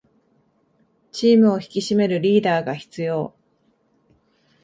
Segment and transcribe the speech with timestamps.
[1.11, 3.35] チームを引き締めるリーダーが必要